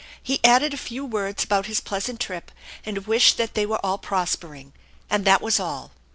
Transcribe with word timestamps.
He 0.19 0.43
added 0.43 0.73
A 0.73 0.77
few 0.77 1.05
words 1.05 1.43
about 1.43 1.67
his 1.67 1.79
pleasant 1.79 2.19
trip 2.19 2.49
and 2.87 2.97
a 2.97 3.01
wish 3.01 3.33
that 3.35 3.53
they 3.53 3.67
were 3.67 3.77
all 3.85 3.99
prospering, 3.99 4.73
and 5.11 5.25
that 5.25 5.43
was 5.43 5.59
all. 5.59 5.91